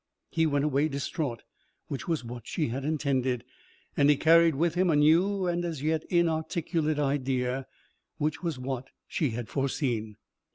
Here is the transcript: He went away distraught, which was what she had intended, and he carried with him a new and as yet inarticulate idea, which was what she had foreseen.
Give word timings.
He 0.31 0.47
went 0.47 0.65
away 0.65 0.87
distraught, 0.87 1.43
which 1.87 2.07
was 2.07 2.23
what 2.25 2.47
she 2.47 2.69
had 2.69 2.83
intended, 2.83 3.43
and 3.95 4.09
he 4.09 4.17
carried 4.17 4.55
with 4.55 4.73
him 4.73 4.89
a 4.89 4.95
new 4.95 5.45
and 5.45 5.63
as 5.63 5.83
yet 5.83 6.03
inarticulate 6.09 6.97
idea, 6.97 7.67
which 8.17 8.41
was 8.41 8.57
what 8.57 8.87
she 9.07 9.29
had 9.29 9.47
foreseen. 9.47 10.17